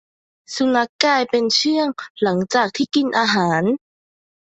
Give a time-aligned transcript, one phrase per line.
[0.55, 1.87] สุนัขกลายเป็นเชื่อง
[2.23, 3.63] หลังจากที่กินอาหาร